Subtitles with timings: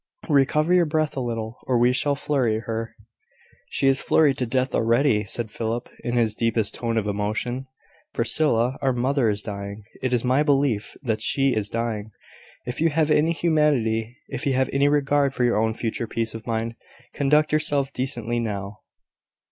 [0.29, 2.95] "Recover your breath a little, or we shall flurry her."
[3.69, 7.67] "She is flurried to death already," said Philip, in his deepest tone of emotion.
[8.11, 12.09] "Priscilla, our mother is dying; it is my belief that she is dying.
[12.65, 16.33] If you have any humanity, if you have any regard for your own future peace
[16.33, 16.73] of mind,
[17.13, 18.79] conduct yourself decently now.